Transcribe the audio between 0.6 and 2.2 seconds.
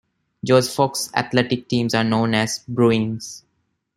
Fox's athletic teams are